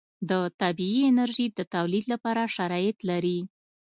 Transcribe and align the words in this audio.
د 0.29 0.31
طبعي 0.61 0.99
انرژي 1.11 1.47
د 1.57 1.59
تولید 1.73 2.05
لپاره 2.13 2.51
شرایط 2.57 2.97
لري. 3.09 3.39